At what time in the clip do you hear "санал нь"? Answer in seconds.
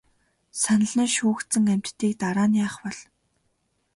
0.61-1.13